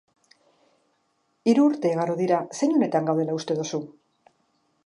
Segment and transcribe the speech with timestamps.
[1.51, 3.85] Hiru urte igaro dira, zein unetan gaudela uste duzu?